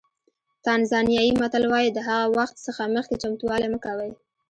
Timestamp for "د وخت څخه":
1.93-2.81